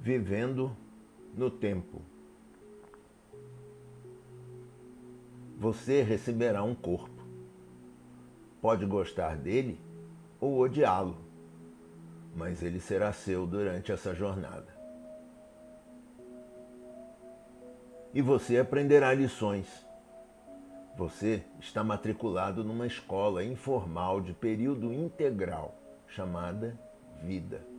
vivendo 0.00 0.74
no 1.34 1.50
tempo. 1.50 2.00
Você 5.58 6.02
receberá 6.02 6.62
um 6.62 6.74
corpo. 6.74 7.22
Pode 8.62 8.86
gostar 8.86 9.36
dele 9.36 9.78
ou 10.40 10.58
odiá-lo, 10.58 11.18
mas 12.34 12.62
ele 12.62 12.80
será 12.80 13.12
seu 13.12 13.46
durante 13.46 13.92
essa 13.92 14.14
jornada. 14.14 14.74
E 18.12 18.22
você 18.22 18.58
aprenderá 18.58 19.12
lições. 19.12 19.86
Você 20.96 21.44
está 21.60 21.84
matriculado 21.84 22.64
numa 22.64 22.86
escola 22.86 23.44
informal 23.44 24.20
de 24.20 24.32
período 24.32 24.92
integral 24.92 25.74
chamada 26.08 26.78
vida. 27.22 27.69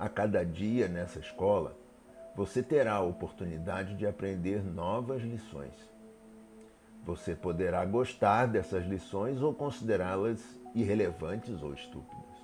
A 0.00 0.08
cada 0.08 0.42
dia 0.42 0.88
nessa 0.88 1.18
escola, 1.18 1.76
você 2.34 2.62
terá 2.62 2.94
a 2.94 3.02
oportunidade 3.02 3.94
de 3.96 4.06
aprender 4.06 4.64
novas 4.64 5.20
lições. 5.20 5.74
Você 7.04 7.34
poderá 7.34 7.84
gostar 7.84 8.46
dessas 8.46 8.86
lições 8.86 9.42
ou 9.42 9.52
considerá-las 9.52 10.40
irrelevantes 10.74 11.62
ou 11.62 11.74
estúpidas. 11.74 12.34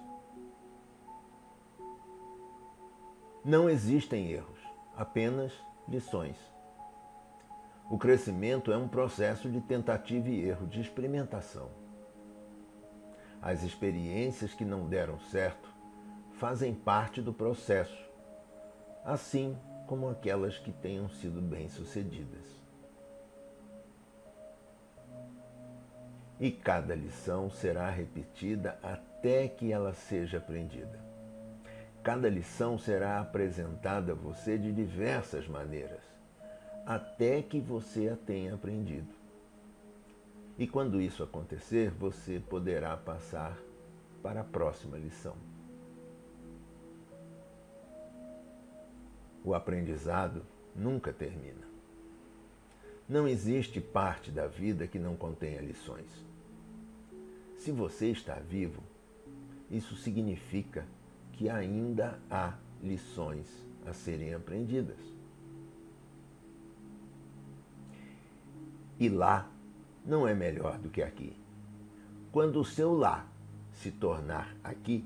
Não 3.43 3.71
existem 3.71 4.31
erros, 4.31 4.61
apenas 4.95 5.51
lições. 5.89 6.37
O 7.91 7.97
crescimento 7.97 8.71
é 8.71 8.77
um 8.77 8.87
processo 8.87 9.49
de 9.49 9.63
tentativa 9.63 10.29
e 10.29 10.47
erro, 10.47 10.67
de 10.67 10.83
experimentação. 10.83 11.71
As 13.41 13.63
experiências 13.63 14.53
que 14.53 14.65
não 14.65 14.87
deram 14.87 15.19
certo 15.21 15.76
fazem 16.39 16.75
parte 16.75 17.23
do 17.23 17.33
processo, 17.33 18.05
assim 19.05 19.57
como 19.87 20.09
aquelas 20.09 20.59
que 20.59 20.71
tenham 20.71 21.09
sido 21.09 21.41
bem-sucedidas. 21.41 22.45
E 26.39 26.51
cada 26.51 26.95
lição 26.95 27.49
será 27.51 27.89
repetida 27.89 28.79
até 28.83 29.49
que 29.49 29.73
ela 29.73 29.95
seja 29.95 30.37
aprendida. 30.37 31.01
Cada 32.03 32.29
lição 32.29 32.79
será 32.79 33.19
apresentada 33.19 34.13
a 34.13 34.15
você 34.15 34.59
de 34.59 34.71
diversas 34.73 35.49
maneiras, 35.49 36.03
até 36.85 37.41
que 37.41 37.59
você 37.59 38.11
a 38.11 38.17
tenha 38.17 38.55
aprendido. 38.55 39.13
E 40.59 40.67
quando 40.67 41.01
isso 41.01 41.23
acontecer, 41.23 41.91
você 41.91 42.39
poderá 42.39 42.97
passar 42.97 43.59
para 44.23 44.43
a 44.43 44.45
próxima 44.45 44.99
lição. 44.99 45.56
O 49.47 49.55
aprendizado 49.55 50.43
nunca 50.75 51.13
termina. 51.13 51.65
Não 53.09 53.29
existe 53.29 53.81
parte 53.81 54.29
da 54.33 54.49
vida 54.49 54.89
que 54.89 54.99
não 54.99 55.15
contenha 55.15 55.61
lições. 55.61 56.11
Se 57.57 57.71
você 57.71 58.11
está 58.11 58.35
vivo, 58.35 58.83
isso 59.71 59.95
significa 59.95 60.85
que 61.35 61.49
ainda 61.49 62.19
há 62.29 62.55
lições 62.83 63.47
a 63.87 63.93
serem 63.93 64.35
aprendidas. 64.35 64.99
E 68.99 69.09
lá 69.09 69.49
não 70.05 70.27
é 70.27 70.35
melhor 70.35 70.77
do 70.77 70.91
que 70.91 71.03
aqui. 71.03 71.37
Quando 72.33 72.59
o 72.59 72.65
seu 72.65 72.93
lá 72.93 73.25
se 73.75 73.93
tornar 73.93 74.57
aqui, 74.65 75.05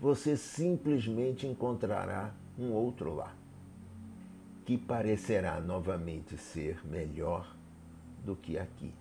você 0.00 0.36
simplesmente 0.36 1.46
encontrará 1.46 2.34
um 2.58 2.72
outro 2.72 3.14
lá 3.14 3.45
que 4.66 4.76
parecerá 4.76 5.60
novamente 5.60 6.36
ser 6.36 6.84
melhor 6.84 7.56
do 8.24 8.34
que 8.34 8.58
aqui. 8.58 8.92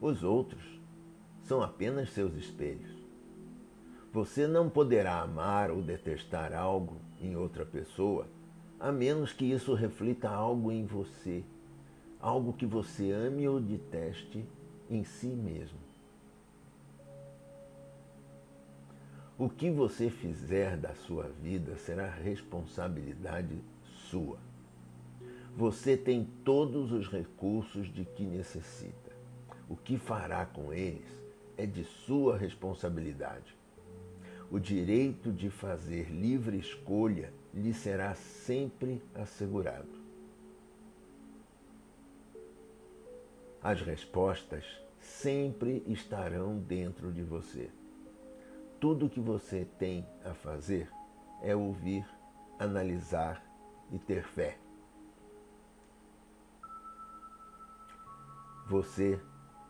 Os 0.00 0.24
outros 0.24 0.80
são 1.44 1.62
apenas 1.62 2.10
seus 2.10 2.34
espelhos. 2.34 2.90
Você 4.10 4.46
não 4.46 4.70
poderá 4.70 5.20
amar 5.20 5.70
ou 5.70 5.82
detestar 5.82 6.54
algo 6.54 6.96
em 7.20 7.36
outra 7.36 7.64
pessoa 7.64 8.26
a 8.80 8.90
menos 8.90 9.32
que 9.32 9.44
isso 9.44 9.74
reflita 9.74 10.28
algo 10.28 10.72
em 10.72 10.84
você, 10.84 11.44
algo 12.18 12.52
que 12.52 12.66
você 12.66 13.12
ame 13.12 13.46
ou 13.46 13.60
deteste 13.60 14.44
em 14.90 15.04
si 15.04 15.28
mesmo. 15.28 15.78
O 19.42 19.48
que 19.48 19.68
você 19.68 20.08
fizer 20.08 20.76
da 20.76 20.94
sua 20.94 21.24
vida 21.42 21.76
será 21.76 22.08
responsabilidade 22.08 23.60
sua. 24.08 24.38
Você 25.56 25.96
tem 25.96 26.28
todos 26.44 26.92
os 26.92 27.08
recursos 27.08 27.92
de 27.92 28.04
que 28.04 28.22
necessita. 28.22 29.10
O 29.68 29.74
que 29.74 29.98
fará 29.98 30.46
com 30.46 30.72
eles 30.72 31.08
é 31.56 31.66
de 31.66 31.82
sua 31.82 32.38
responsabilidade. 32.38 33.56
O 34.48 34.60
direito 34.60 35.32
de 35.32 35.50
fazer 35.50 36.08
livre 36.08 36.56
escolha 36.56 37.32
lhe 37.52 37.74
será 37.74 38.14
sempre 38.14 39.02
assegurado. 39.12 40.00
As 43.60 43.82
respostas 43.82 44.64
sempre 45.00 45.82
estarão 45.88 46.60
dentro 46.60 47.10
de 47.10 47.24
você. 47.24 47.68
Tudo 48.82 49.08
que 49.08 49.20
você 49.20 49.64
tem 49.78 50.04
a 50.24 50.34
fazer 50.34 50.90
é 51.40 51.54
ouvir, 51.54 52.04
analisar 52.58 53.40
e 53.92 53.96
ter 53.96 54.24
fé. 54.24 54.58
Você 58.66 59.22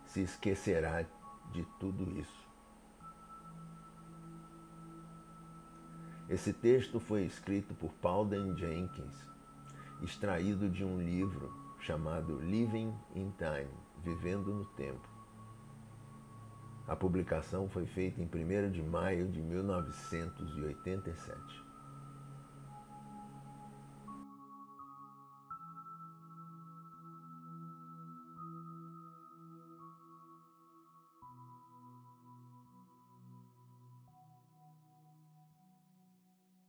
se 0.06 0.22
esquecerá 0.22 1.04
de 1.50 1.62
tudo 1.78 2.10
isso. 2.18 2.48
Esse 6.26 6.54
texto 6.54 6.98
foi 6.98 7.24
escrito 7.24 7.74
por 7.74 7.92
Paul 7.92 8.24
Dan 8.24 8.56
Jenkins, 8.56 9.28
extraído 10.00 10.70
de 10.70 10.86
um 10.86 10.98
livro 10.98 11.52
chamado 11.80 12.40
Living 12.40 12.96
in 13.14 13.30
Time 13.32 13.68
Vivendo 14.02 14.54
no 14.54 14.64
Tempo 14.64 15.21
a 16.86 16.94
publicação 16.96 17.68
foi 17.68 17.86
feita 17.86 18.20
em 18.20 18.24
1 18.24 18.70
de 18.70 18.82
maio 18.82 19.28
de 19.28 19.40
1987. 19.40 21.71